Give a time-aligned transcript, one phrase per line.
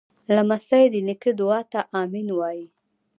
[0.35, 2.65] لمسی د نیکه دعا ته “امین” وایي.